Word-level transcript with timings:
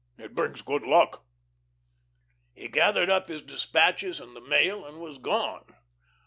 It 0.17 0.33
brings 0.33 0.63
good 0.63 0.81
luck." 0.81 1.27
He 2.55 2.67
gathered 2.69 3.11
up 3.11 3.27
his 3.27 3.43
despatches 3.43 4.19
and 4.19 4.35
the 4.35 4.41
mail 4.41 4.83
and 4.83 4.97
was 4.99 5.19
gone. 5.19 5.75